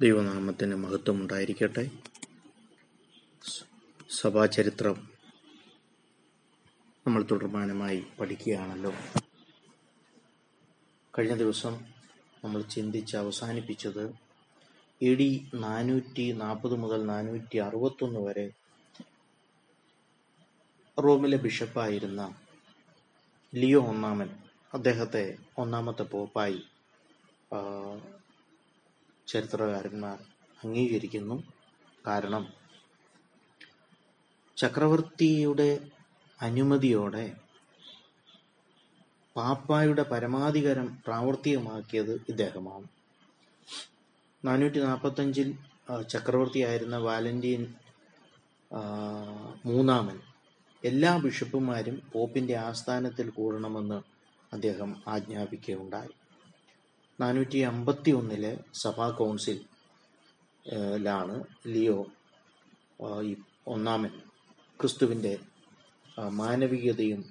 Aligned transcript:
ദൈവനാമത്തിന് 0.00 0.74
മഹത്വം 0.74 1.20
ഉണ്ടായിരിക്കട്ടെ 1.20 1.84
സഭാചരിത്രം 4.10 4.96
നമ്മൾ 7.06 7.22
തുടർമാനമായി 7.22 8.06
പഠിക്കുകയാണല്ലോ. 8.20 8.92
കഴിഞ്ഞ 11.14 11.34
ദിവസം 11.36 11.74
നമ്മൾ 12.44 12.62
ചിന്തിച്ച് 12.62 13.16
അവസാനിപ്പിച്ചത് 13.16 14.04
എ 15.00 15.14
ഡി 15.14 15.28
നാനൂറ്റി 15.54 16.32
നാൽപ്പത് 16.32 16.74
മുതൽ 16.74 17.06
നാനൂറ്റി 17.06 17.58
അറുപത്തൊന്ന് 17.58 18.20
വരെ 18.20 18.46
റോമിലെ 20.98 21.36
ബിഷപ്പായിരുന്ന 21.36 22.22
ലിയോ 23.52 23.80
ഒന്നാമൻ 23.86 24.30
അദ്ദേഹത്തെ 24.74 25.24
ഒന്നാമത്തെ 25.58 26.02
പോപ്പായി 26.02 26.60
ചരിത്രകാരന്മാർ 29.28 30.18
അംഗീകരിക്കുന്നു. 30.64 31.36
കാരണം 32.06 32.44
ചക്രവർത്തിയുടെ 34.56 35.70
അനുമതിയോടെ 36.42 37.24
പാപ്പായുടെ 39.36 40.02
പരമാധികാരം 40.02 41.02
പ്രാവർത്തികമാക്കിയത് 41.06 42.14
ഇദ്ദേഹമാണ്. 42.28 42.86
നാനൂറ്റി 44.44 44.78
നാൽപ്പത്തഞ്ചിൽ 44.78 45.48
ചക്രവർത്തിയായിരുന്ന 46.08 46.96
വാലന്റീൻ 46.96 47.74
മൂന്നാമൻ 49.66 50.18
എല്ലാ 50.84 51.16
ബിഷപ്പുമാരും 51.16 52.02
പോപ്പിന്റെ 52.12 52.54
ആസ്ഥാനത്തിൽ 52.56 53.30
കൂടണമെന്ന് 53.30 53.98
അദ്ദേഹം 54.52 54.90
ആജ്ഞാപിക്കുകയുണ്ടായി. 55.08 56.12
നാനൂറ്റി 57.18 57.58
അമ്പത്തി 57.62 58.10
ഒന്നിലെ 58.10 58.52
സഭാ 58.74 59.06
കൗൺസിൽ 59.10 59.58
ലാണ് 60.98 61.36
ലിയോ 61.66 61.98
ഈ 63.22 63.32
ഒന്നാമൻ 63.66 64.12
ക്രിസ്തുവിന്റെ 64.80 65.32
മാനവികതയും 66.32 67.22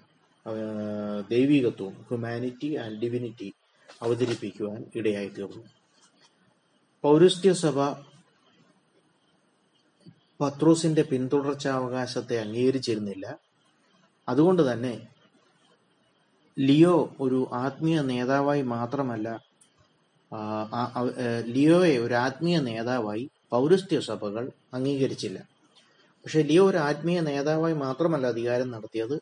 ദൈവികത്വവും 1.29 1.95
ഹ്യൂമാനിറ്റി 2.07 2.69
ആൻഡ് 2.75 2.99
ഡിവിനിറ്റി 2.99 3.49
അവതരിപ്പിക്കുവാൻ 4.01 4.81
ഇടയായി 4.95 5.29
തീർന്നു 5.29 5.63
പൗരസ്ത്യ 7.03 7.51
സഭ 7.53 7.77
പത്രോസിന്റെ 10.39 11.01
പിന്തുടർച്ചാവകാശത്തെ 11.01 12.35
അംഗീകരിച്ചിരുന്നില്ല. 12.39 13.25
അതുകൊണ്ട് 14.27 14.61
തന്നെ 14.71 14.93
ലിയോ 16.57 16.95
ഒരു 17.19 17.39
ആത്മീയ 17.53 18.01
നേതാവായി 18.01 18.61
മാത്രമല്ല 18.61 19.27
ലിയോയെ 21.55 21.97
ഒരു 21.97 22.13
ആത്മീയ 22.13 22.59
നേതാവായി 22.59 23.29
പൗരസ്ത്യ 23.51 23.99
സഭകൾ 23.99 24.51
അംഗീകരിച്ചില്ല. 24.73 25.39
പക്ഷെ 26.23 26.41
ലിയോ 26.41 26.69
ഒരു 26.69 26.77
ആത്മീയ 26.77 27.19
നേതാവായി 27.19 27.73
മാത്രമല്ല 27.73 28.27
അധികാരം 28.27 28.71
നടത്തിയത്. 28.71 29.19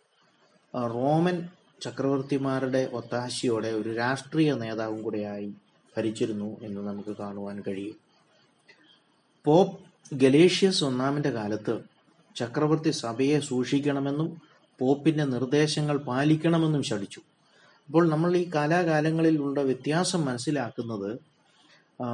റോമൻ 0.73 1.49
ചക്രവർത്തിമാരുടെ 1.81 2.89
ഒത്താശയോടെ 2.93 3.67
ഒരു 3.67 3.95
രാഷ്ട്രീയ 3.95 4.53
നേതാവും 4.53 5.03
കൂടെയായി 5.03 5.53
ഭരിച്ചിരുന്നു 5.97 6.57
എന്ന് 6.61 6.87
നമുക്ക് 6.87 7.17
കാണുവാൻ 7.17 7.63
കഴിയും. 7.67 7.97
പോപ്പ് 9.45 9.79
ഗലേഷ്യസ് 10.15 10.83
ഒന്നാമിന്റെ 10.83 11.29
കാലത്ത് 11.29 11.75
ചക്രവർത്തി 12.35 12.91
സഭയെ 12.91 13.39
സൂക്ഷിക്കണമെന്നും 13.39 14.41
പോപ്പിന്റെ 14.79 15.25
നിർദ്ദേശങ്ങൾ 15.25 15.97
പാലിക്കണമെന്നും 15.97 16.83
ശഠിച്ചു. 16.83 17.21
അപ്പോൾ 17.93 18.09
നമ്മൾ 18.09 18.37
ഈ 18.37 18.49
കാലാകാലങ്ങളിലുള്ള 18.55 19.61
വ്യത്യാസം 19.61 20.25
മനസ്സിലാക്കുന്നത് 20.25 21.19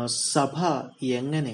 സഭ 0.08 0.56
എങ്ങനെ 1.04 1.54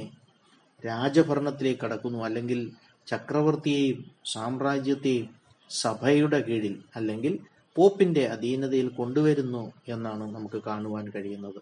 രാജഭരണത്തിലേക്ക് 0.85 1.81
കടക്കുന്നു? 1.81 2.19
അല്ലെങ്കിൽ 2.23 2.71
ചക്രവർത്തിയെയും 3.07 3.99
സാമ്രാജ്യത്തെയും 4.25 5.27
സഭയുടെ 5.69 6.39
കീഴിൽ 6.39 6.83
അല്ലെങ്കിൽ 6.95 7.39
പോപ്പിന്റെ 7.75 8.25
അധീനതയിൽ 8.25 8.87
കൊണ്ടുവരുന്നു 8.87 9.63
എന്നാണ് 9.87 10.35
നമുക്ക് 10.35 10.61
കാണുവാൻ 10.63 11.05
കഴിയുന്നത്. 11.15 11.61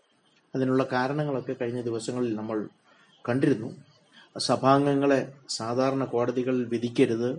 അതിനുള്ള 0.55 0.85
കാരണങ്ങളൊക്കെ 0.91 1.55
കഴിഞ്ഞ 1.61 1.81
ദിവസങ്ങളിൽ 1.81 2.35
നമ്മൾ 2.35 2.67
കണ്ടിരുന്നു. 3.29 3.71
സഭാംഗങ്ങളെ 4.39 5.21
സാധാരണ 5.49 6.03
കോടതികളിൽ 6.05 6.65
വിധിക്കരുത് 6.65 7.31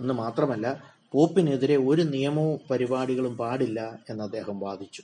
എന്ന് 0.00 0.14
മാത്രമല്ല 0.14 0.95
പോപ്പിനെതിരെ 1.12 1.76
ഒരു 1.76 2.02
നിയമവും 2.02 2.60
പരിപാടികളും 2.70 3.36
പാടില്ല 3.36 3.98
എന്ന് 4.10 4.24
അദ്ദേഹം 4.24 4.60
വാദിച്ചു. 4.60 5.02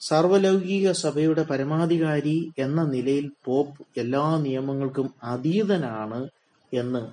സർവലൗകിക 0.00 0.92
സഭയുടെ 0.92 1.42
പരമാധികാരി 1.42 2.52
എന്ന 2.58 2.84
നിലയിൽ 2.84 3.30
പോപ്പ് 3.44 3.86
എല്ലാ 3.96 4.38
നിയമങ്ങൾക്കും 4.38 5.14
അതീതനാണ് 5.22 6.28
എന്ന് 6.74 7.08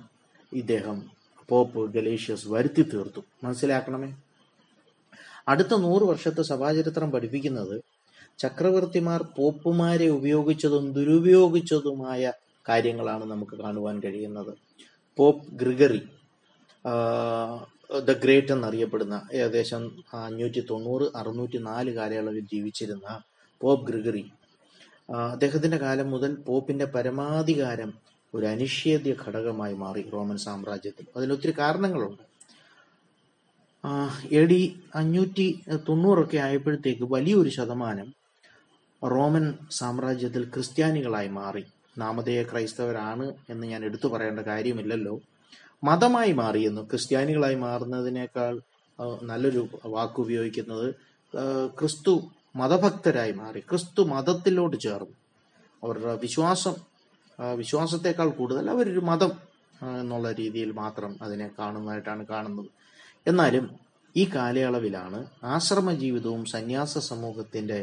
ഇദ്ദേഹം 0.56 1.10
പോപ്പ് 1.48 1.94
ഗലേഷ്യസ് 1.94 2.48
വരുത്തി 2.48 2.82
തീർത്തു. 2.82 3.20
മനസ്സിലാക്കണമേ? 3.44 4.16
അടുത്ത 5.48 5.74
നൂറ് 5.74 6.02
വർഷത്തെ 6.02 6.42
സഭാചരിത്രം 6.42 7.10
പഠിപ്പിക്കുന്നത് 7.10 7.82
ചക്രവർത്തിമാർ 8.38 9.22
പോപ്പുമാരെ 9.22 10.08
ഉപയോഗിച്ചതും 10.08 10.92
ദുരുപയോഗിച്ചതുമായ 10.92 12.32
കാര്യങ്ങളാണ് 12.68 13.24
നമുക്ക് 13.24 13.56
കാണുവാൻ 13.56 14.00
കഴിയുന്നത്. 14.00 14.54
Pop 15.16 15.50
Gregory. 15.54 16.00
ദ 18.00 18.12
ഗ്രേറ്റ് 18.12 18.52
എന്നറിയപ്പെടുന്ന 18.52 19.28
ഏകദേശം 19.32 19.82
അഞ്ഞൂറ്റി 20.14 20.60
തൊണ്ണൂറ് 20.70 21.16
അറുന്നൂറ്റി 21.16 21.58
നാല് 21.58 21.90
കാലയളവിൽ 21.90 22.40
ജീവിച്ചിരുന്ന 22.52 23.20
പോപ്പ് 23.60 23.86
ഗ്രിഗറി. 23.86 24.24
അദ്ദേഹത്തിന്റെ 25.08 25.76
കാലം 25.76 26.10
മുതൽ 26.10 26.34
പോപ്പിന്റെ 26.46 26.84
പരമാധികാരം 26.84 27.90
ഒരു 28.34 28.46
അനിഷേധ്യ 28.46 29.14
ഘടകമായി 29.24 29.74
മാറി 29.74 30.10
റോമൻ 30.12 30.36
സാമ്രാജ്യത്തിൽ. 30.36 31.06
അതിനൊത്തിരി 31.16 31.54
കാരണങ്ങളുണ്ട്. 31.58 32.22
എ 34.32 34.44
ഡി 34.44 34.60
അഞ്ഞൂറ്റി 34.94 35.46
തൊണ്ണൂറൊക്കെ 35.88 36.36
ആയപ്പോഴത്തേക്ക് 36.36 37.02
വലിയൊരു 37.02 37.48
ശതമാനം 37.48 38.08
റോമൻ 39.02 39.54
സാമ്രാജ്യത്തിൽ 39.70 40.44
ക്രിസ്ത്യാനികളായി 40.44 41.28
മാറി. 41.28 41.64
നാമധേയ 41.98 42.42
ക്രൈസ്തവരാണ് 42.42 43.32
എന്ന് 43.50 43.66
ഞാൻ 43.66 43.84
എടുത്തു 43.84 44.08
പറയേണ്ട 44.08 44.40
കാര്യമില്ലല്ലോ. 44.40 45.14
മതമായി 45.84 46.32
മാറിയെന്നു 46.32 46.82
ക്രിസ്ത്യാനികളായി 46.82 47.54
മാറുന്നതിനേക്കാൾ 47.54 48.60
നല്ലൊരു 49.22 49.68
വാക്ക് 49.86 50.20
ഉപയോഗിക്കുന്നത് 50.20 50.94
ക്രിസ്തു 51.78 52.12
മതഭക്തരായി 52.56 53.32
മാറി 53.32 53.60
ക്രിസ്തു 53.60 54.02
മതത്തിലോട്ട് 54.02 54.76
ചേർന്നു. 54.76 55.16
അവരുടെ 55.84 56.14
വിശ്വാസം 56.16 56.74
വിശ്വാസത്തെക്കാൾ 57.56 58.28
കൂടുതൽ 58.28 58.70
അവരൊരു 58.70 59.00
മതം 59.00 59.32
എന്നുള്ള 60.00 60.32
രീതിയിൽ 60.32 60.72
മാത്രം 60.72 61.12
അതിനെ 61.22 61.50
കാണുന്നതായിട്ടാണ് 61.58 62.26
കാണുന്നത്. 62.26 62.68
എന്നാലും 63.26 63.64
ഈ 64.16 64.24
കാലയളവിലാണ് 64.34 65.18
ആശ്രമ 65.44 65.92
ജീവിതവും 65.92 66.44
സന്യാസ 66.44 66.98
സമൂഹത്തിന്റെ 66.98 67.78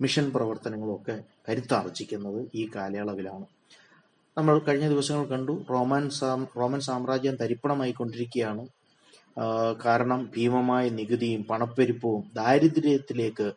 മിഷൻ 0.00 0.30
പ്രവർത്തനങ്ങളും 0.30 0.94
ഒക്കെ 0.94 1.16
കരുത്താർജിക്കുന്നത് 1.48 2.50
ഈ 2.54 2.70
കാലയളവിലാണ്. 2.76 3.46
നമ്മൾ 4.38 4.58
കഴിഞ്ഞ 4.58 4.88
ദിവസങ്ങൾ 4.88 5.26
കണ്ടു. 5.26 5.64
റോമൻ 5.70 6.10
സാം- 6.10 6.46
റോമൻ 6.58 6.80
സാമ്രാജ്യം 6.80 7.36
തരിപ്പണമായി 7.36 7.92
കൊണ്ടിരിക്കുകയാണ് 7.92 8.68
കാരണം 9.84 10.30
ഭീമമായ 10.36 10.88
നികുതിയും 10.88 11.44
പണപ്പെരുപ്പവും 11.44 12.24
ദാരിദ്ര്യത്തിലേക്ക് 12.34 13.52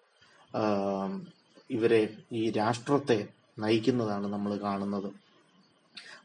ഇവരെ 1.70 2.10
ഈ 2.32 2.52
രാഷ്ട്രത്തെ 2.52 3.28
നയിക്കുന്നതാണ് 3.60 4.28
നമ്മൾ 4.28 4.56
കാണുന്നത്. 4.56 5.12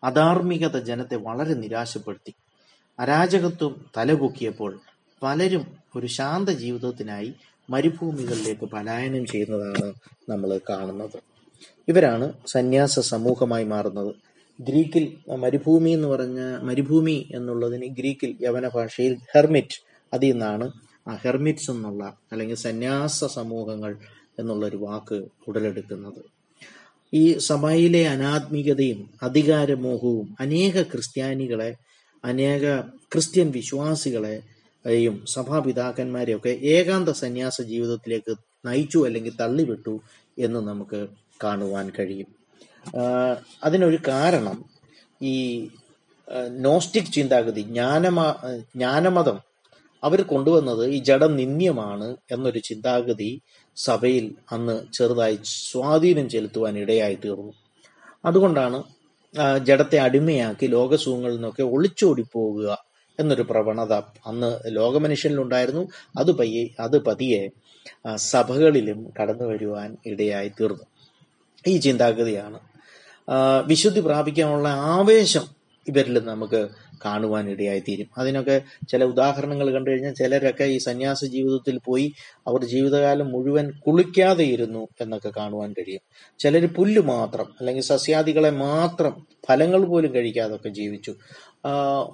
അധാർമികത 0.04 0.78
ജനത്തെ 0.78 1.16
വളരെ 1.16 1.54
നിരാശപ്പെടുത്തി. 1.54 2.34
അരാജകത്വം 3.00 3.84
തലപൊക്കിയപ്പോൾ 3.96 4.80
പലരും 5.22 5.76
ഒരു 5.96 6.06
ശാന്ത 6.06 6.48
ജീവിതത്തിനായി 6.48 7.34
മരുഭൂമികളിലേക്ക് 7.70 8.64
പലായനം 8.64 9.26
ചെയ്യുന്നതാണ് 9.26 9.94
നമ്മൾ 10.28 10.60
കാണുന്നത്. 10.70 11.18
ഇവരാണ് 11.88 12.32
സന്യാസ 12.46 13.00
സമൂഹമായി 13.00 13.64
മാറുന്നത്. 13.64 14.31
ഗ്രീക്കിൽ 14.60 15.16
മരുഭൂമി 15.36 15.90
എന്ന് 15.90 16.08
പറഞ്ഞ 16.08 16.40
മരുഭൂമി 16.62 17.30
എന്നുള്ളതിന് 17.34 17.86
ഗ്രീക്കിൽ 17.86 18.36
യവന 18.40 18.68
ഭാഷയിൽ 18.68 19.16
ഹെർമിറ്റ് 19.34 19.78
അതിൽ 20.14 20.32
നിന്നാണ് 20.32 20.72
ആ 21.08 21.14
ഹെർമിറ്റ്സ് 21.14 21.70
എന്നുള്ള 21.70 22.18
അല്ലെങ്കിൽ 22.32 22.56
സന്യാസ 22.56 23.24
സമൂഹങ്ങൾ 23.24 23.96
എന്നുള്ള 24.38 24.66
ഒരു 24.66 24.76
വാക്ക് 24.76 25.24
ഉടലെടുക്കുന്നത്. 25.48 26.22
ഈ 27.14 27.38
സഭയിലെ 27.38 28.08
അനാത്മികതയും 28.08 29.10
അധികാരമോഹവും 29.22 30.36
അനേക 30.40 30.82
ക്രിസ്ത്യാനികളെ 30.82 31.76
അനേക 32.24 32.80
ക്രിസ്ത്യൻ 33.12 33.50
വിശ്വാസികളെ 33.50 34.42
യും 34.84 35.24
സഭാപിതാക്കന്മാരെയൊക്കെ 35.28 36.48
ഏകാന്ത 36.48 37.08
സന്യാസ 37.08 37.62
ജീവിതത്തിലേക്ക് 37.62 38.32
നയിച്ചു 38.66 38.98
അല്ലെങ്കിൽ 38.98 39.32
തള്ളിവിട്ടു 39.40 40.00
എന്ന് 40.38 40.60
നമുക്ക് 40.60 41.08
കാണുവാൻ 41.44 41.92
കഴിയും. 41.98 42.41
അതിനൊരു 43.64 43.98
കാരണം 44.08 44.64
ഈ 45.22 45.34
നോസ്റ്റിക് 46.58 47.12
ചിന്താഗതി 47.12 47.60
ജ്ഞാനമാ 47.60 48.36
ജ്ഞാനമതം 48.76 49.38
അവർ 50.02 50.22
കൊണ്ടുവന്നത് 50.22 50.88
ഈ 50.88 50.98
ജഡം 50.98 51.36
നിന്ദ്യമാണ് 51.36 52.16
എന്നൊരു 52.30 52.58
ചിന്താഗതി 52.58 53.42
സഭയിൽ 53.76 54.34
അന്ന് 54.52 54.92
ചെറുതായി 54.92 55.38
സ്വാധീനം 55.44 56.28
ചെലുത്തുവാൻ 56.28 56.78
ഇടയായി 56.78 57.14
തീർന്നു. 57.14 57.52
അതുകൊണ്ടാണ് 58.24 58.82
ജഡത്തെ 59.58 59.98
അടിമയാക്കി 59.98 60.66
ലോകസുഖങ്ങളിൽ 60.66 61.34
നിന്നൊക്കെ 61.34 61.62
ഒളിച്ചോടി 61.62 62.24
പോകുക 62.32 62.84
എന്നൊരു 63.18 63.42
പ്രവണത 63.42 63.92
അന്ന് 64.26 64.50
ലോകമനുഷ്യനിലുണ്ടായിരുന്നു. 64.66 65.88
അത് 66.18 66.32
പയ്യെ 66.38 66.64
അത് 66.80 67.04
പതിയെ 67.04 67.42
സഭകളിലും 68.16 69.12
കടന്നു 69.20 69.44
വരുവാൻ 69.44 69.96
ഇടയായി 70.06 70.48
തീർന്നു. 70.60 70.84
ഈ 71.66 71.76
ചിന്താഗതിയാണ്. 71.76 72.58
വിശുദ്ധി 73.66 74.00
പ്രാപിക്കാനുള്ള 74.00 74.68
ആവേശം 74.68 75.62
ഇവരിൽ 75.88 76.24
നമുക്ക് 76.24 76.68
കാണുവാൻ 77.04 77.46
തീരും 77.88 78.08
അതിനൊക്കെ 78.18 78.62
ചില 78.88 79.04
ഉദാഹരണങ്ങൾ 79.04 79.70
കണ്ടു 79.70 79.90
കഴിഞ്ഞാൽ 79.90 80.14
ചിലരൊക്കെ 80.14 80.64
ഈ 80.64 80.78
സന്യാസ 80.78 81.24
ജീവിതത്തിൽ 81.24 81.78
പോയി 81.84 82.12
അവർ 82.46 82.64
ജീവിതകാലം 82.64 83.28
മുഴുവൻ 83.28 83.70
കുളിക്കാതെ 83.86 84.44
ഇരുന്നു 84.44 84.88
എന്നൊക്കെ 85.00 85.30
കാണുവാൻ 85.36 85.72
കഴിയും. 85.72 86.00
ചിലർ 86.38 86.66
പുല്ല് 86.66 87.02
മാത്രം 87.02 87.46
അല്ലെങ്കിൽ 87.60 87.82
സസ്യാദികളെ 87.82 88.50
മാത്രം 88.50 89.26
ഫലങ്ങൾ 89.48 89.84
പോലും 89.84 90.14
കഴിക്കാതെ 90.14 90.54
ഒക്കെ 90.54 90.68
ജീവിച്ചു. 90.68 91.14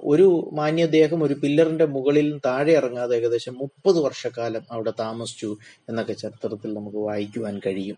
ഒരു 0.03 0.51
മാന്യദേഹം 0.53 1.25
ഒരു 1.25 1.35
പില്ലറിന്റെ 1.35 1.87
മുകളിൽ 1.87 2.41
താഴെ 2.47 2.73
ഇറങ്ങാതെ 2.73 3.17
ഏകദേശം 3.17 3.55
മുപ്പത് 3.59 3.99
വർഷക്കാലം 3.99 4.63
അവിടെ 4.71 4.93
താമസിച്ചു 5.01 5.57
എന്നൊക്കെ 5.89 6.13
ചരിത്രത്തിൽ 6.13 6.75
നമുക്ക് 6.75 6.97
വായിക്കുവാൻ 6.97 7.61
കഴിയും. 7.67 7.97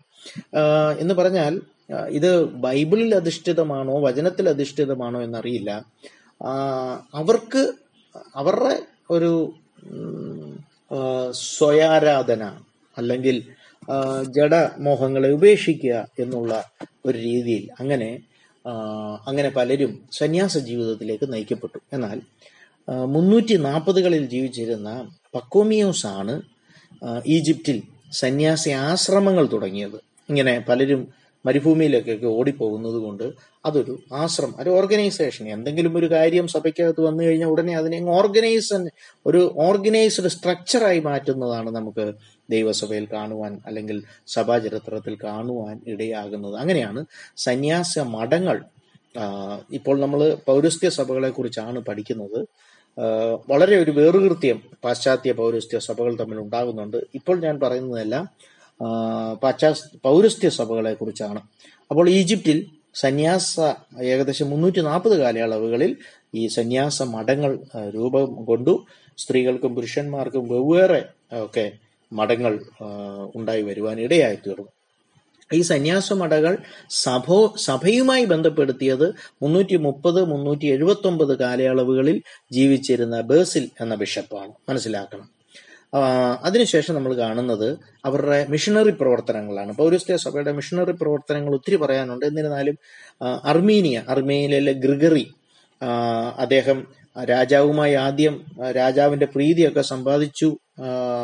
എന്ന് 0.99 1.13
പറഞ്ഞാൽ 1.13 1.61
ഇത് 2.09 2.45
ബൈബിളിൽ 2.45 3.15
അധിഷ്ഠിതമാണോ 3.15 3.99
വചനത്തിൽ 3.99 4.49
അധിഷ്ഠിതമാണോ 4.49 5.21
എന്നറിയില്ല. 5.21 5.85
അവർക്ക് 7.13 7.73
അവരുടെ 8.35 8.75
ഒരു 9.11 9.53
സ്വയാരാധന 11.31 12.43
അല്ലെങ്കിൽ 12.97 13.43
ജഡമോഹങ്ങളെ 14.27 15.29
ഉപേക്ഷിക്കുക 15.31 16.07
എന്നുള്ള 16.19 16.63
ഒരു 17.05 17.17
രീതിയിൽ 17.17 17.69
അങ്ങനെ 17.79 18.19
അങ്ങനെ 19.27 19.49
പലരും 19.49 19.91
സന്യാസ 20.11 20.57
ജീവിതത്തിലേക്ക് 20.57 21.33
നയിക്കപ്പെട്ടു. 21.33 21.79
എന്നാൽ 21.93 22.21
മുന്നൂറ്റി 23.05 23.55
നാൽപ്പതുകളിൽ 23.55 24.25
ജീവിച്ചിരുന്ന 24.25 25.09
പക്കോമിയോസ് 25.35 26.05
ആണ് 26.05 26.41
ഈജിപ്തിൽ 27.25 27.81
സന്യാസി 28.11 28.69
ആശ്രമങ്ങൾ 28.69 29.45
തുടങ്ങിയത്. 29.47 29.99
ഇങ്ങനെ 30.29 30.65
പലരും 30.69 31.07
മരുഭൂമിയിലേക്കൊക്കെ 31.45 32.27
ഓടിപ്പോകുന്നത് 32.27 32.93
കൊണ്ട് 32.93 33.33
അതൊരു 33.65 33.99
ആശ്രമം 34.13 34.55
ഒരു 34.59 34.69
ഓർഗനൈസേഷൻ 34.69 35.49
എന്തെങ്കിലും 35.49 35.97
ഒരു 35.97 36.11
കാര്യം 36.11 36.47
സഭയ്ക്കകത്ത് 36.47 37.01
വന്നു 37.01 37.23
കഴിഞ്ഞാൽ 37.23 37.47
ഉടനെ 37.47 37.77
അതിനെ 37.77 38.09
ഓർഗനൈസൻ 38.09 38.89
ഒരു 39.25 39.53
ഓർഗനൈസ്ഡ് 39.57 40.27
സ്ട്രക്ചറായി 40.27 40.99
മാറ്റുന്നതാണ് 40.99 41.69
നമുക്ക് 41.69 42.13
ദൈവസഭയിൽ 42.49 43.07
കാണുവാൻ 43.13 43.59
അല്ലെങ്കിൽ 43.65 44.03
സഭാചരിത്രത്തിൽ 44.27 45.17
കാണുവാൻ 45.23 45.79
ഇടയാകുന്നത്. 45.87 46.55
അങ്ങനെയാണ് 46.55 47.05
സന്യാസ 47.37 47.99
മഠങ്ങൾ. 47.99 48.63
ഇപ്പോൾ 49.71 50.01
നമ്മൾ 50.01 50.37
പൗരസ്ത്യ 50.47 50.89
സഭകളെ 50.89 51.29
കുറിച്ചാണ് 51.29 51.79
പഠിക്കുന്നത് 51.79 52.39
വളരെ 53.49 53.75
ഒരു 53.83 53.91
വേറുകൃത്യം 53.91 54.61
പാശ്ചാത്യ 54.83 55.31
പൗരസ്ത്യ 55.31 55.79
സഭകൾ 55.79 56.15
തമ്മിൽ 56.15 56.39
ഉണ്ടാകുന്നുണ്ട്. 56.39 56.97
ഇപ്പോൾ 57.15 57.39
ഞാൻ 57.39 57.59
പറയുന്നതെല്ലാം 57.59 58.29
ആ, 58.81 58.87
പാശ്ചാത്യ 59.43 59.99
പൗരസ്ത്യ 60.03 60.49
സഭകളെ 60.49 60.93
കുറിച്ചാണ് 60.93 61.41
അപ്പോൾ 61.91 62.09
ഈജിപ്തിൽ 62.09 62.65
സന്യാസ 62.95 63.59
ഏകദേശം 64.01 64.49
മുന്നൂറ്റി 64.49 64.79
നാൽപ്പത് 64.79 65.19
കാലയളവുകളിൽ 65.19 65.97
ഈ 66.35 66.47
സന്യാസ 66.47 67.01
മഠങ്ങൾ 67.03 67.59
രൂപം 67.95 68.45
കൊണ്ടു 68.45 68.85
സ്ത്രീകൾക്കും 69.17 69.75
പുരുഷന്മാർക്കും 69.75 70.49
വെവ്വേറെ 70.49 71.05
ഒക്കെ 71.43 71.71
മഠങ്ങൾ 72.11 72.53
ഉണ്ടായി 73.35 73.61
വരുവാൻ 73.61 73.99
ഇടയായി 73.99 74.35
തീർന്നു. 74.35 74.71
ഈ 75.53 75.61
സന്യാസ 75.61 76.13
മഠകൾ 76.13 76.57
സഭോ 76.89 77.53
സഭയുമായി 77.57 78.25
ബന്ധപ്പെടുത്തിയത് 78.25 79.13
മുന്നൂറ്റി 79.41 79.75
മുപ്പത് 79.75 80.23
മുന്നൂറ്റി 80.25 80.65
എഴുപത്തി 80.65 81.07
ഒമ്പത് 81.07 81.39
കാലയളവുകളിൽ 81.39 82.21
ജീവിച്ചിരുന്ന 82.51 83.21
ബേസിൽ 83.21 83.69
എന്ന 83.81 83.95
ബിഷപ്പാണ്. 83.95 84.53
മനസ്സിലാക്കണം. 84.69 85.40
അതിനുശേഷം 86.43 86.95
നമ്മൾ 86.95 87.13
കാണുന്നത് 87.15 87.77
അവരുടെ 88.05 88.47
മിഷണറി 88.49 88.89
പ്രവർത്തനങ്ങളാണ്. 88.89 89.71
പൗരസ്ത്യ 89.77 90.15
സഭയുടെ 90.15 90.51
മിഷണറി 90.51 90.91
പ്രവർത്തനങ്ങൾ 90.91 91.53
ഒത്തിരി 91.53 91.75
പറയാനുണ്ട്. 91.75 92.25
എന്നിരുന്നാലും 92.25 92.77
അർമീനിയ 93.43 94.03
അർമേനിയയിലെ 94.09 94.73
ഗ്രിഗറി 94.73 95.25
അദ്ദേഹം 96.37 97.01
രാജാവുമായി 97.29 97.93
ആദ്യം 97.93 98.35
രാജാവിന്റെ 98.71 99.25
പ്രീതിയൊക്കെ 99.25 99.81
സമ്പാദിച്ചു 99.81 100.57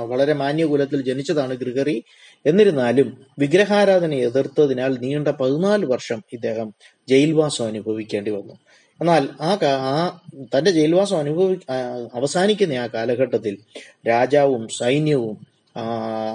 വളരെ 0.05 0.33
മാന്യകുലത്തിൽ 0.33 1.01
ജനിച്ചതാണ് 1.01 1.53
ഗ്രിഗറി. 1.53 2.03
എന്നിരുന്നാലും 2.45 3.07
വിഗ്രഹാരാധന 3.39 4.13
എതിർത്തതിനാൽ 4.13 4.97
നീണ്ട 4.99 5.27
പതിനാല് 5.27 5.85
വർഷം 5.85 6.19
ഇദ്ദേഹം 6.33 6.73
ജയിൽവാസം 7.09 7.65
അനുഭവിക്കേണ്ടി 7.67 8.31
വന്നു. 8.31 8.55
എന്നാൽ 9.01 9.29
ആ 9.41 9.51
ആ 9.91 9.95
തന്റെ 10.55 10.71
ജയിൽവാസം 10.71 11.17
അനുഭവി 11.17 11.55
അവസാനിക്കുന്ന 12.13 12.73
ആ 12.73 12.87
കാലഘട്ടത്തിൽ 12.87 13.57
രാജാവും 14.07 14.67
സൈന്യവും 14.79 15.37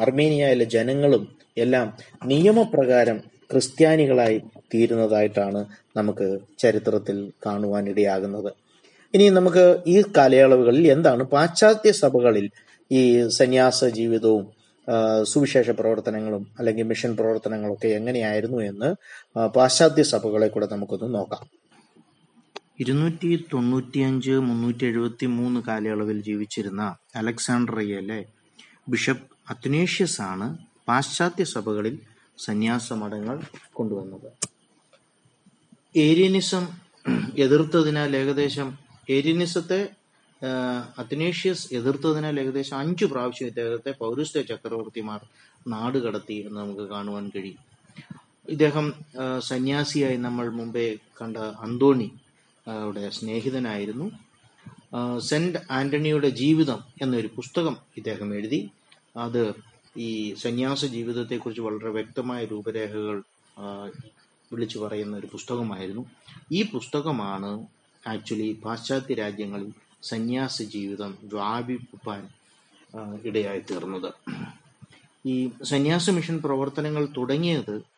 അർമേനിയയിലെ 0.00 0.64
ജനങ്ങളും 0.64 1.22
എല്ലാം 1.58 1.86
നിയമപ്രകാരം 2.26 3.18
ക്രിസ്ത്യാനികളായി 3.50 4.38
തീരുന്നതായിട്ടാണ് 4.74 5.66
നമുക്ക് 5.96 6.38
ചരിത്രത്തിൽ 6.58 7.32
കാണുവാനിടയാകുന്നത്. 7.46 8.50
ഇനി 9.14 9.28
നമുക്ക് 9.28 9.64
ഈ 9.86 10.02
കാലയളവുകളിൽ 10.16 10.84
എന്താണ് 10.92 11.22
പാശ്ചാത്യ 11.24 11.92
സഭകളിൽ 11.92 12.46
ഈ 12.90 13.00
സന്യാസ 13.28 13.84
ജീവിതവും 13.84 14.44
സുവിശേഷ 15.24 15.70
പ്രവർത്തനങ്ങളും 15.70 16.46
അല്ലെങ്കിൽ 16.58 16.86
മിഷൻ 16.86 17.16
പ്രവർത്തനങ്ങളൊക്കെ 17.16 17.88
എങ്ങനെയായിരുന്നു 17.88 18.60
എന്ന് 18.62 18.88
പാശ്ചാത്യ 19.56 20.02
സഭകളെ 20.02 20.48
കൂടെ 20.48 20.68
നമുക്കൊന്ന് 20.72 21.14
നോക്കാം. 21.14 21.61
ഇരുന്നൂറ്റി 22.82 23.30
തൊണ്ണൂറ്റിയഞ്ച് 23.52 24.34
മുന്നൂറ്റി 24.48 24.84
എഴുപത്തി 24.90 25.26
മൂന്ന് 25.38 25.60
കാലയളവിൽ 25.66 26.18
ജീവിച്ചിരുന്ന 26.28 26.82
അലക്സാണ്ട്രിയയിലെ 27.20 28.20
ബിഷപ്പ് 28.88 29.26
അത്നേഷ്യസ് 29.50 30.20
ആണ് 30.30 30.46
പാശ്ചാത്യ 30.88 31.44
സഭകളിൽ 31.54 31.96
സന്യാസ 32.38 32.86
മഠങ്ങൾ 32.92 33.36
കൊണ്ടുവന്നത്. 33.72 34.28
ഏരിയനിസം 35.96 36.64
എതിർത്തതിനാൽ 37.44 38.16
ഏകദേശം 38.22 38.68
ഏരിയനിസത്തെ 39.10 39.80
അത്നേഷ്യസ് 41.02 41.66
എതിർത്തതിനാൽ 41.74 42.40
ഏകദേശം 42.40 42.76
അഞ്ചു 42.78 43.06
പ്രാവശ്യം 43.12 43.48
ഇദ്ദേഹത്തെ 43.48 43.90
പൗരസ്ത്യ 44.00 44.42
ചക്രവർത്തിമാർ 44.42 45.20
നാട് 45.68 45.98
കടത്തി 45.98 46.38
എന്ന് 46.46 46.58
നമുക്ക് 46.60 46.86
കാണുവാൻ 46.94 47.26
കഴിയും. 47.36 47.60
ഇദ്ദേഹം 48.48 48.86
സന്യാസിയായി 49.50 50.18
നമ്മൾ 50.26 50.46
മുമ്പേ 50.58 50.86
കണ്ട 51.20 51.36
അന്തോണി 51.66 52.08
യുടെ 52.68 53.10
സ്നേഹിതനായിരുന്നു. 53.10 54.10
സെന്റ് 55.18 55.58
ആന്റണിയുടെ 55.70 56.28
ജീവിതം 56.28 56.80
എന്നൊരു 57.02 57.28
പുസ്തകം 57.36 57.76
ഇദ്ദേഹം 57.96 58.34
എഴുതി. 58.34 58.70
അത് 59.16 59.54
ഈ 59.96 60.34
സന്യാസ 60.34 60.84
ജീവിതത്തെക്കുറിച്ച് 60.84 61.62
വളരെ 61.62 61.90
വ്യക്തമായ 61.90 62.44
രൂപരേഖകൾ 62.44 63.22
വിളിച്ചു 64.52 64.78
പറയുന്ന 64.78 65.16
ഒരു 65.16 65.28
പുസ്തകമായിരുന്നു. 65.32 66.04
ഈ 66.52 66.62
പുസ്തകമാണ് 66.62 67.66
ആക്ച്വലി 68.08 68.52
പാശ്ചാത്യ 68.64 69.14
രാജ്യങ്ങളിൽ 69.14 69.72
സന്യാസ 70.02 70.62
ജീവിതം 70.62 71.18
വ്യാപിപ്പാൻ 71.22 72.28
ഇടയായി 73.24 73.60
തീർന്നത്. 73.60 74.12
ഈ 75.26 75.50
സന്യാസ 75.62 76.10
മിഷൻ 76.10 76.38
പ്രവർത്തനങ്ങൾ 76.38 77.08
തുടങ്ങിയത് 77.16 77.91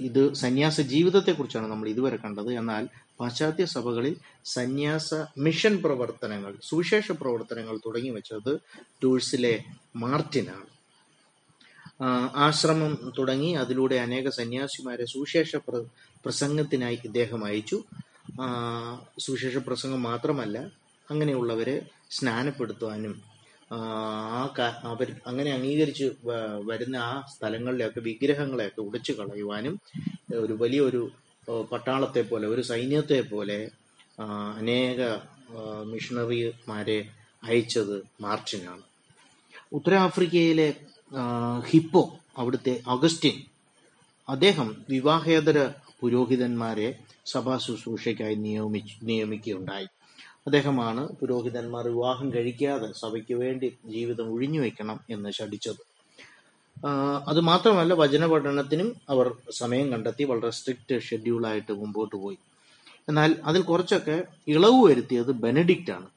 ഇത് 0.00 0.34
സന്യാസ 0.34 0.80
ജീവിതത്തെക്കുറിച്ചാണ് 0.80 1.70
നമ്മൾ 1.70 1.88
ഇതുവരെ 1.88 2.16
കണ്ടത്. 2.16 2.50
എന്നാൽ 2.52 2.84
പാശ്ചാത്യ 3.20 3.64
സഭകളിൽ 3.64 4.16
സന്യാസ 4.46 5.08
മിഷൻ 5.38 5.82
പ്രവർത്തനങ്ങൾ 5.82 6.52
സുവിശേഷ 6.62 7.12
പ്രവർത്തനങ്ങൾ 7.12 7.76
തുടങ്ങി 7.86 8.10
വെച്ചത് 8.10 8.52
ടൂഴ്സിലെ 9.02 9.54
മാർട്ടിനാണ്. 9.96 10.66
ആശ്രമം 12.46 13.12
തുടങ്ങി 13.18 13.54
അതിലൂടെ 13.54 13.96
അനേക 13.96 14.28
സന്യാസിമാരെ 14.28 15.04
സുവിശേഷ 15.04 15.56
പ്ര 15.56 15.76
പ്രസംഗത്തിനായി 16.24 16.98
ഇദ്ദേഹം 17.04 17.44
അയച്ചു. 17.44 17.78
സുവിശേഷ 19.18 19.56
പ്രസംഗം 19.56 20.02
മാത്രമല്ല 20.02 20.58
അങ്ങനെയുള്ളവരെ 21.10 21.76
സ്നാനപ്പെടുത്തുവാനും 22.10 23.14
അവർ 24.84 25.16
അങ്ങനെ 25.26 25.50
അംഗീകരിച്ച് 25.50 26.12
വരുന്ന 26.64 26.96
ആ 26.96 27.22
സ്ഥലങ്ങളിലെയൊക്കെ 27.36 28.00
വിഗ്രഹങ്ങളെയൊക്കെ 28.00 28.80
ഉടച്ചു 28.80 29.12
കളയുവാനും 29.12 29.80
ഒരു 30.34 30.52
വലിയൊരു 30.52 31.10
പട്ടാളത്തെ 31.72 32.20
പോലെ 32.20 32.48
ഒരു 32.48 32.62
സൈന്യത്തെ 32.62 33.20
പോലെ 33.20 33.70
അനേക 34.58 35.00
മിഷണറിമാരെ 35.82 37.08
അയച്ചത് 37.44 38.02
മാർച്ചിനാണ്. 38.20 38.82
ഉത്തരാഫ്രിക്കയിലെ 39.72 40.74
ഹിപ്പോ 41.68 42.18
അവിടുത്തെ 42.38 42.82
അഗസ്റ്റിൻ 42.88 43.42
അദ്ദേഹം 44.28 44.84
വിവാഹേതര 44.90 45.68
പുരോഹിതന്മാരെ 46.00 46.98
സഭാ 47.26 47.58
ശുശ്രൂഷയ്ക്കായി 47.58 48.34
നിയമിച്ചു 48.34 48.94
നിയമിക്കുകയുണ്ടായി. 49.02 49.86
അദ്ദേഹമാണ് 50.46 51.02
പുരോഹിതന്മാർ 51.20 51.88
വിവാഹം 51.88 52.32
കഴിക്കാതെ 52.32 52.92
സഭയ്ക്ക് 52.92 53.34
വേണ്ടി 53.34 53.78
ജീവിതം 53.84 54.32
ഒഴിഞ്ഞു 54.34 54.60
വെക്കണം 54.60 55.00
എന്ന് 55.10 55.30
ശഠിച്ചത്. 55.30 55.82
അത് 57.28 57.40
മാത്രമല്ല 57.40 57.94
വചന 57.94 58.26
പഠനത്തിനും 58.26 58.88
അവർ 59.08 59.26
സമയം 59.50 59.92
കണ്ടെത്തി 59.92 60.24
വളരെ 60.24 60.50
സ്ട്രിക്റ്റ് 60.50 61.00
ഷെഡ്യൂളായിട്ട് 61.02 61.72
മുമ്പോട്ട് 61.72 62.16
പോയി. 62.16 62.38
എന്നാൽ 63.08 63.36
അതിൽ 63.44 63.62
കുറച്ചൊക്കെ 63.62 64.22
ഇളവ് 64.48 64.88
വരുത്തിയത് 64.88 65.32
ബെനഡിക്റ്റ് 65.44 65.90
ആണ്. 65.90 66.08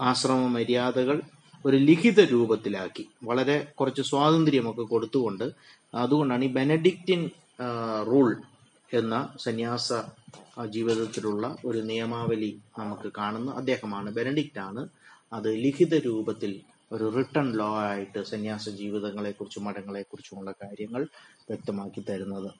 ആശ്രമ 0.00 0.46
മര്യാദകൾ 0.46 1.20
ഒരു 1.66 1.76
ലിഖിത 1.76 2.20
രൂപത്തിലാക്കി. 2.20 3.04
വളരെ 3.24 3.56
കുറച്ച് 3.80 4.02
സ്വാതന്ത്ര്യമൊക്കെ 4.02 4.82
കൊടുത്തുകൊണ്ട് 4.82 5.46
അതുകൊണ്ടാണ് 5.94 6.44
ഈ 6.44 6.48
ബെനഡിക്റ്റിൻ 6.48 7.30
റൂൾ 8.06 8.28
എന്ന 8.94 9.34
സന്യാസ 9.40 9.92
ജീവിതത്തിലുള്ള 10.66 11.56
ഒരു 11.64 11.78
നിയമാവലി 11.78 12.58
നമുക്ക് 12.78 13.12
കാണുന്നു 13.18 13.52
അദ്ദേഹമാണ്. 13.52 14.10
ബെനഡിക്റ്റ് 14.10 14.58
ആണ്. 14.58 14.88
അത് 15.32 15.56
ലിഖിത 15.56 15.94
രൂപത്തിൽ 15.94 16.60
ഒരു 16.92 17.12
റിട്ടൺ 17.16 17.52
ലോ 17.52 17.78
ആയിട്ട് 17.78 18.22
സന്യാസ 18.22 18.68
ജീവിതങ്ങളെക്കുറിച്ചും 18.68 19.64
മഠങ്ങളെക്കുറിച്ചുമുള്ള 19.64 20.50
കാര്യങ്ങൾ 20.50 21.02
വ്യക്തമാക്കി 21.50 22.04
തരുന്നത്. 22.10 22.50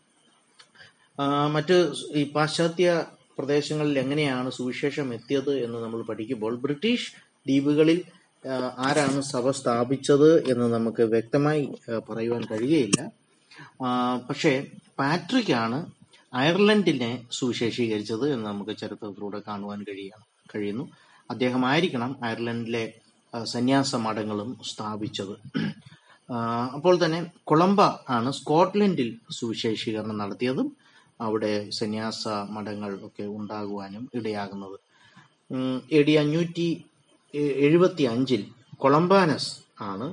മറ്റ് 1.50 1.92
ഈ 2.14 2.32
പാശ്ചാത്യ 2.32 3.04
പ്രദേശങ്ങളിൽ 3.38 3.98
എങ്ങനെയാണ് 3.98 4.50
സുവിശേഷം 4.50 5.14
എത്തിയത് 5.14 5.58
എന്ന് 5.64 5.78
നമ്മൾ 5.78 6.02
പഠിക്കുമ്പോൾ 6.02 6.56
ബ്രിട്ടീഷ് 6.56 7.12
ദ്വീപുകളിൽ 7.46 8.02
ആരാണ് 8.78 9.20
സഭ 9.20 9.50
സ്ഥാപിച്ചത് 9.50 10.50
എന്ന് 10.50 10.74
നമുക്ക് 10.74 11.02
വ്യക്തമായി 11.02 11.74
പറയുവാൻ 12.10 12.42
കഴിയുകയില്ല. 12.44 13.10
പക്ഷേ 14.30 14.66
പാട്രിക് 14.98 15.52
ആണ് 15.52 15.95
അയർലൻഡിനെ 16.40 17.10
സുവിശേഷീകരിച്ചത് 17.32 18.24
എന്ന് 18.32 18.46
നമുക്ക് 18.46 18.74
ചരിത്രത്തിലൂടെ 18.82 19.38
കാണുവാൻ 19.48 19.80
കഴിയണം 19.88 20.22
കഴിയുന്നു. 20.54 20.84
അദ്ദേഹമായിരിക്കണം 21.30 22.10
അയർലൻഡിലെ 22.24 22.84
സന്യാസ 23.44 23.94
മഠങ്ങളും 24.06 24.50
സ്ഥാപിച്ചത്. 24.64 25.34
അപ്പോൾ 26.74 26.94
തന്നെ 27.04 27.20
കൊളംബ 27.44 27.80
ആണ് 28.16 28.28
സ്കോട്ട്ലൻഡിൽ 28.32 29.10
സുവിശേഷീകരണം 29.30 30.18
നടത്തിയതും 30.18 30.68
അവിടെ 31.20 31.52
സന്യാസ 31.70 32.22
മഠങ്ങൾ 32.28 32.92
ഒക്കെ 33.06 33.24
ഉണ്ടാകുവാനും 33.38 34.10
ഇടയാകുന്നത്. 34.14 34.78
എ 35.92 36.02
ഡി 36.02 36.14
അഞ്ഞൂറ്റി 36.22 36.68
എഴുപത്തി 37.66 38.04
അഞ്ചിൽ 38.04 38.42
കൊളംബാനസ് 38.78 39.52
ആണ് 39.82 40.06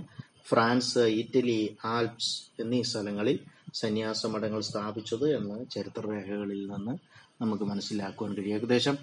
ഫ്രാൻസ് 0.50 1.04
ഇറ്റലി 1.22 1.60
ആൽപ്സ് 1.86 2.32
എന്നീ 2.62 2.82
സ്ഥലങ്ങളിൽ 2.82 3.38
സന്യാസ 3.74 4.26
മഠങ്ങൾ 4.26 4.62
സ്ഥാപിച്ചത് 4.62 5.38
എന്ന് 5.38 5.66
ചരിത്രരേഖകളിൽ 5.70 6.72
നിന്ന് 6.72 6.98
നമുക്ക് 7.42 7.64
മനസ്സിലാക്കുവാൻ 7.64 8.34
കഴിയും. 8.34 8.56
ഏകദേശം 8.56 8.98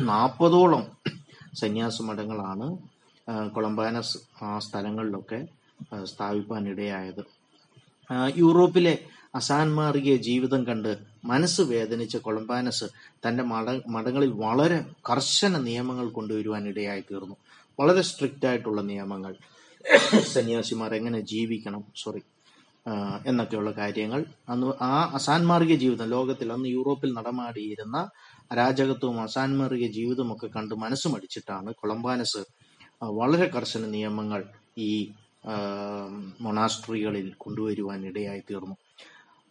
നാൽപ്പതോളം 0.00 0.86
സന്യാസ 1.54 2.02
മഠങ്ങളാണ് 2.02 2.78
കൊളംബാന 3.48 4.00
സ്ഥലങ്ങളിലൊക്കെ 4.58 5.48
സ്ഥാപിക്കാൻ 6.04 6.68
ഇടയായത് 6.68 7.24
യൂറോപ്പിലെ 8.36 8.98
അസാൻമാർഗീയ 9.34 10.16
ജീവിതം 10.16 10.66
കണ്ട് 10.66 10.98
മനസ്സ് 11.24 11.62
വേദനിച്ച 11.62 12.16
കൊളംബാനസ് 12.16 12.84
തന്റെ 13.28 13.42
മട 13.42 13.80
മഠങ്ങളിൽ 13.88 14.30
വളരെ 14.30 14.84
കർശന 15.10 15.58
നിയമങ്ങൾ 15.58 16.08
കൊണ്ടുവരുവാൻ 16.08 16.68
ഇടയായി 16.68 17.00
തീർന്നു. 17.00 17.36
വളരെ 17.80 18.02
സ്ട്രിക്റ്റ് 18.02 18.46
ആയിട്ടുള്ള 18.46 18.80
നിയമങ്ങൾ. 18.80 19.34
സന്യാസിമാർ 20.20 20.94
എങ്ങനെ 20.94 21.20
ജീവിക്കണം? 21.20 21.84
സോറി. 21.96 22.22
എന്നൊക്കെയുള്ള 23.26 23.70
കാര്യങ്ങൾ. 23.70 24.24
അന്ന് 24.48 24.82
ആ 24.82 25.10
അസാൻമാർഗിക 25.14 25.76
ജീവിതം 25.76 26.08
ലോകത്തിൽ 26.08 26.52
അന്ന് 26.52 26.68
യൂറോപ്പിൽ 26.68 27.12
നടമാടിയിരുന്ന 27.12 28.10
അരാജകത്വവും 28.52 29.22
അസാൻമാർഗിക 29.22 29.92
ജീവിതവും 29.92 30.32
ഒക്കെ 30.32 30.46
കണ്ട് 30.46 30.74
മനസ്സ് 30.74 31.08
മടിച്ചിട്ടാണ് 31.08 31.74
കൊളംബാനസ് 31.74 32.42
വളരെ 33.02 33.46
കർശന 33.46 33.86
നിയമങ്ങൾ 33.86 34.44
ഈ 34.78 35.10
മൊണാസ്ട്രികളിൽ 36.40 37.32
കൊണ്ടുവരുവാൻ 37.36 38.06
ഇടയായി 38.06 38.40
തീർന്നു. 38.50 38.76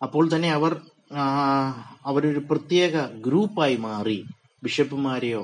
അപ്പോൾ 0.02 0.36
തന്നെ 0.36 0.52
അവർ 0.52 0.82
അവരൊരു 2.06 2.40
പ്രത്യേക 2.52 3.06
ഗ്രൂപ്പായി 3.26 3.76
മാറി. 3.76 4.26
ബിഷപ്പുമാരെയോ 4.64 5.44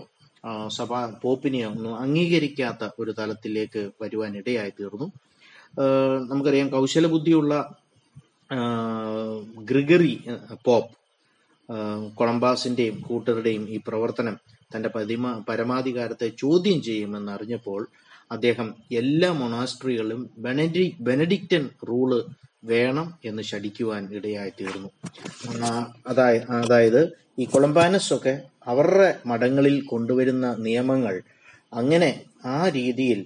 സഭാ 0.68 1.14
പോപ്പിനെയോ 1.24 1.70
ഒന്നും 1.70 1.98
അംഗീകരിക്കാത്ത 2.00 2.90
ഒരു 3.00 3.12
തലത്തിലേക്ക് 3.20 3.92
വരുവാൻ 4.02 4.38
ഇടയായി 4.38 4.70
തീർന്നു. 4.70 5.08
നമുക്കറിയാം 6.30 6.70
കൗശല 6.70 7.08
ബുദ്ധിയുള്ള 7.08 7.54
ആ, 7.56 7.81
ഗ്രിഗറി 9.64 10.22
പോപ്പ് 10.66 10.92
കൊളംബാസിന്റെയും 12.16 13.02
കൂട്ടരുടെയും 13.02 13.70
ഈ 13.70 13.80
പ്രവർത്തനം 13.88 14.38
തന്റെ 14.76 14.90
പതിമ 14.90 15.44
പരമാധികാരത്തെ 15.50 16.32
ചോദ്യം 16.40 16.82
ചെയ്യുമെന്ന് 16.82 17.32
അറിഞ്ഞപ്പോൾ 17.32 17.88
അദ്ദേഹം 18.32 18.76
എല്ലാ 18.92 19.32
മൊണാസ്ട്രികളിലും 19.32 20.30
ബെനഡി 20.38 20.96
ബെനഡിക്റ്റൻ 21.00 21.70
റൂൾ 21.90 22.26
വേണം 22.64 23.14
എന്ന് 23.26 23.44
ശടിക്കുവാൻ 23.44 24.14
ഇടയായി 24.14 24.50
തീർന്നു. 24.50 24.90
അതായത് 25.50 25.86
അതായ- 26.08 26.52
അതായത് 26.52 27.18
ഈ 27.40 27.46
കൊളംബാനസ് 27.46 28.14
ഒക്കെ 28.14 28.42
അവരുടെ 28.66 29.20
മഠങ്ങളിൽ 29.26 29.82
കൊണ്ടുവരുന്ന 29.82 30.56
നിയമങ്ങൾ 30.60 31.22
അങ്ങനെ 31.74 32.22
ആ 32.46 32.70
രീതിയിൽ 32.70 33.26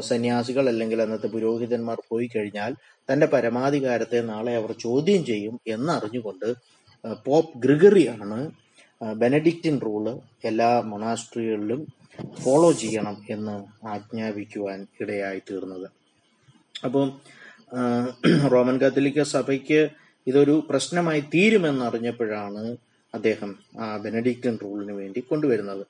സന്യാസികൾ 0.00 0.68
അല്ലെങ്കിൽ 0.68 1.02
അന്നത്തെ 1.02 1.26
പുരോഹിതന്മാർ 1.26 1.96
പോയി 2.08 2.28
കഴിഞ്ഞാൽ 2.36 2.74
തന്റെ 3.12 3.26
പരമാധികാരത്തെ 3.26 4.20
നാളെ 4.20 4.56
അവർ 4.56 4.72
ചോദ്യം 4.72 5.24
ചെയ്യും 5.24 5.60
എന്നറിഞ്ഞുകൊണ്ട് 5.66 6.54
പോപ്പ് 7.24 7.58
ഗ്രിഗറി 7.58 8.08
ആണ് 8.08 8.50
ബെനഡിക്റ്റിൻ 9.14 9.80
റൂൾ 9.80 10.20
എല്ലാ 10.44 10.80
മൊണാസ്ട്രികളിലും 10.80 11.86
ഫോളോ 12.42 12.72
ചെയ്യണം 12.72 13.16
എന്ന് 13.30 13.86
ആജ്ഞാപിക്കുവാൻ 13.86 14.86
ഇടയായി 15.00 15.38
തീർന്നത്. 15.38 15.90
അപ്പം 16.84 17.20
റോമൻ 18.52 18.78
കത്തോലിക്ക 18.80 19.22
സഭയ്ക്ക് 19.22 19.88
ഇതൊരു 20.26 20.66
പ്രശ്നമായി 20.70 21.20
തീരുമെന്നറിഞ്ഞപ്പോഴാണ് 21.20 22.76
അദ്ദേഹം 23.14 23.58
ആ 23.80 23.96
ബെനഡിക്റ്റൻ 23.96 24.58
റൂളിന് 24.62 24.92
വേണ്ടി 24.92 25.20
കൊണ്ടുവരുന്നത്. 25.20 25.86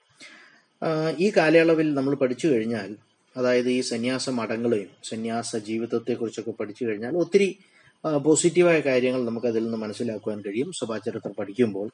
ഈ 1.19 1.33
കാലയളവിൽ 1.37 1.95
നമ്മൾ 1.95 2.15
പഠിച്ചു 2.15 2.47
കഴിഞ്ഞാൽ 2.49 2.97
അതായത് 3.37 3.69
ഈ 3.69 3.81
സന്യാസ 3.81 4.31
മഠങ്ങളെയും 4.31 4.89
സന്യാസ 5.05 5.57
ജീവിതത്തെക്കുറിച്ചൊക്കെ 5.57 6.51
പഠിച്ചു 6.51 6.85
കഴിഞ്ഞാൽ 6.85 7.15
ഒത്തിരി 7.17 7.59
പോസിറ്റീവായ 8.25 8.81
കാര്യങ്ങൾ 8.81 9.25
നമുക്ക് 9.25 9.47
അതിൽ 9.47 9.63
നിന്ന് 9.65 9.79
മനസ്സിലാക്കുവാൻ 9.79 10.41
കഴിയും. 10.41 10.73
സഭാചരിത്രം 10.73 11.35
പഠിക്കുമ്പോൾ 11.39 11.91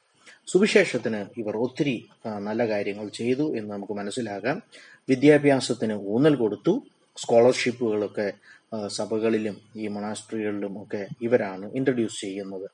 സുവിശേഷത്തിന് 0.47 1.39
ഇവർ 1.39 1.57
ഒത്തിരി 1.57 2.05
നല്ല 2.39 2.67
കാര്യങ്ങൾ 2.67 3.07
ചെയ്തു 3.09 3.55
എന്ന് 3.57 3.71
നമുക്ക് 3.73 3.93
മനസ്സിലാകാം. 3.93 4.61
വിദ്യാഭ്യാസത്തിന് 5.09 5.93
ഊന്നൽ 5.93 6.35
കൊടുത്തു. 6.35 6.83
സ്കോളർഷിപ്പുകളൊക്കെ 7.17 8.33
സഭകളിലും 8.87 9.57
ഈ 9.75 9.87
മൊണാസ്ട്രികളിലും 9.87 10.83
ഒക്കെ 10.83 11.07
ഇവരാണ് 11.21 11.71
ഇൻട്രൊഡ്യൂസ് 11.73 12.21
ചെയ്യുന്നത്. 12.21 12.67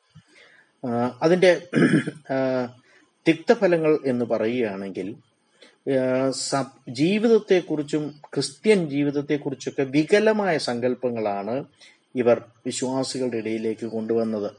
അതിന്റെ 1.21 1.51
തിക്തഫലങ്ങൾ 3.27 3.99
എന്ന് 4.05 4.25
പറയുകയാണെങ്കിൽ 4.25 5.15
ജീവിതത്തെക്കുറിച്ചും 6.89 8.03
ക്രിസ്ത്യൻ 8.33 8.89
ജീവിതത്തെക്കുറിച്ചൊക്കെ 8.89 9.83
വികലമായ 9.83 10.57
സങ്കല്പങ്ങളാണ് 10.57 11.65
ഇവർ 12.15 12.41
വിശ്വാസികളുടെ 12.65 13.37
ഇടയിലേക്ക് 13.37 13.85
കൊണ്ടുവന്നത്. 13.85 14.49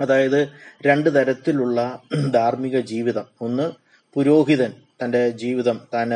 അതായത് 0.00 0.48
രണ്ട് 0.86 1.14
തരത്തിലുള്ള 1.14 1.80
ധാർമ്മിക 2.36 2.80
ജീവിതം. 2.80 3.26
ഒന്ന് 3.40 3.66
പുരോഹിതൻ 4.14 4.72
തന്റെ 5.02 5.28
ജീവിതം 5.28 5.80
താൻ 5.94 6.10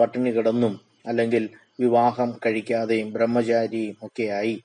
പട്ടിണി 0.00 0.30
കിടന്നും 0.30 0.80
അല്ലെങ്കിൽ 1.06 1.48
വിവാഹം 1.80 2.40
കഴിക്കാതെയും 2.46 3.12
ബ്രഹ്മചാരിയും 3.12 3.96
ഒക്കെയായി 4.02 4.62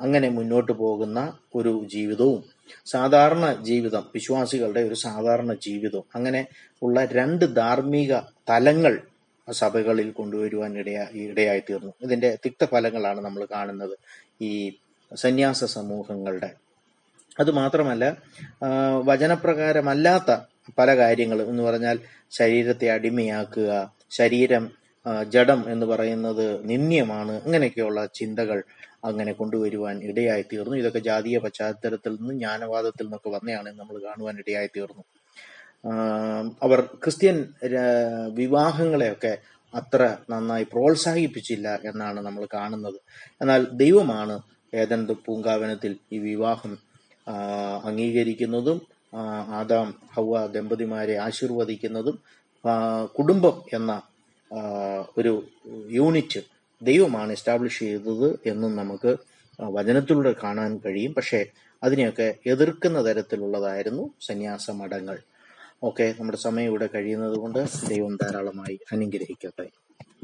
അങ്ങനെ 0.00 0.28
മുന്നോട്ട് 0.28 0.72
പോകുന്ന 0.72 1.18
ഒരു 1.54 1.86
ജീവിതവും. 1.92 2.42
സാധാരണ 2.86 3.52
ജീവിതം 3.62 4.10
വിശ്വാസികളുടെ 4.14 4.80
ഒരു 4.80 4.94
സാധാരണ 5.04 5.54
ജീവിതം. 5.66 6.04
അങ്ങനെ 6.14 6.42
ഉള്ള 6.82 7.04
രണ്ട് 7.12 7.44
ധാർമ്മിക 7.56 8.12
തലങ്ങൾ 8.48 8.94
സഭകളിൽ 9.48 10.10
കൊണ്ടുവരുവാൻ 10.10 10.78
ഇടയാ 10.78 11.04
ഇടയായി 11.22 11.62
തീർന്നു 11.70 11.92
ഇതിന്റെ 12.02 12.38
തിക്തഫലങ്ങളാണ് 12.44 13.20
നമ്മൾ 13.20 13.44
കാണുന്നത് 13.54 13.94
ഈ 14.40 14.52
സന്യാസ 15.12 15.64
സമൂഹങ്ങളുടെ. 15.76 16.50
അത് 17.40 17.50
മാത്രമല്ല 17.50 18.04
ആ, 18.64 18.68
വചനപ്രകാരമല്ലാത്ത 19.04 20.30
പല 20.78 20.96
കാര്യങ്ങളും 20.96 21.50
എന്ന് 21.50 21.62
പറഞ്ഞാൽ 21.62 21.96
ശരീരത്തെ 22.30 22.90
അടിമയാക്കുക 22.90 23.70
ശരീരം 24.10 24.64
ജഡം 25.28 25.72
എന്ന് 25.72 25.86
പറയുന്നത് 25.86 26.46
നിന്ദ്യമാണ് 26.64 27.32
അങ്ങനെയൊക്കെയുള്ള 27.44 28.06
ചിന്തകൾ 28.14 28.58
അങ്ങനെ 29.04 29.32
കൊണ്ടുവരുവാൻ 29.32 30.02
ഇടയായി 30.02 30.42
തീർന്നു 30.42 30.76
ഇതൊക്കെ 30.76 30.98
ജാതീയ 30.98 31.38
പശ്ചാത്തലത്തിൽ 31.38 32.12
നിന്ന് 32.16 32.34
ജ്ഞാനവാദത്തിൽ 32.34 33.04
നിന്നൊക്കെ 33.04 33.30
വന്നെയാണ് 33.30 33.70
നമ്മൾ 33.70 33.96
കാണുവാൻ 34.02 34.36
ഇടയായി 34.38 34.70
തീർന്നു 34.76 35.04
അവർ 36.62 36.80
ക്രിസ്ത്യൻ 36.80 37.36
വിവാഹങ്ങളെയൊക്കെ 38.32 39.32
അത്ര 39.74 40.16
നന്നായി 40.30 40.64
പ്രോത്സാഹിപ്പിച്ചില്ല 40.64 41.80
എന്നാണ് 41.84 42.20
നമ്മൾ 42.20 42.48
കാണുന്നത്. 42.54 42.98
എന്നാൽ 43.40 43.62
ദൈവമാണ് 43.72 44.34
ഏതൻ 44.74 45.00
പൂങ്കാവനത്തിൽ 45.26 45.92
ഈ 46.12 46.18
വിവാഹം 46.18 46.72
അംഗീകരിക്കുന്നതും 47.84 48.78
ആദാം 49.52 49.88
ഹവ 50.16 50.46
ദമ്പതിമാരെ 50.46 51.16
ആശീർവദിക്കുന്നതും 51.16 52.16
കുടുംബം 53.18 53.62
എന്ന 53.72 53.92
ഒരു 55.16 55.32
യൂണിറ്റ് 55.90 56.40
ദൈവമാണ് 56.82 57.32
എസ്റ്റാബ്ലിഷ് 57.32 57.78
ചെയ്തത് 57.78 58.38
എന്നും 58.46 58.76
നമുക്ക് 58.76 59.16
വചനത്തിലൂടെ 59.60 60.34
കാണാൻ 60.42 60.80
കഴിയും. 60.86 61.12
പക്ഷേ 61.14 61.46
അതിനെയൊക്കെ 61.82 62.34
എതിർക്കുന്ന 62.46 62.98
തരത്തിലുള്ളതായിരുന്നു 63.06 64.10
സന്യാസ 64.20 64.70
മഠങ്ങൾ 64.70 65.18
ഓക്കെ 65.84 66.14
നമ്മുടെ 66.18 66.38
സമയം 66.38 66.66
ഇവിടെ 66.66 66.88
കഴിയുന്നത് 66.94 67.36
കൊണ്ട് 67.36 67.58
ദൈവം 67.88 68.18
ധാരാളമായി 68.22 68.80
അനുഗ്രഹിക്കട്ടെ. 68.92 69.66